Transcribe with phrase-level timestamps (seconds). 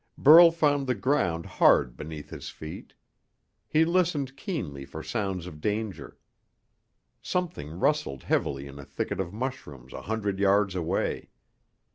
[0.17, 2.95] Burl found the ground hard beneath his feet.
[3.67, 6.17] He listened keenly for sounds of danger.
[7.21, 11.29] Something rustled heavily in a thicket of mushrooms a hundred yards away.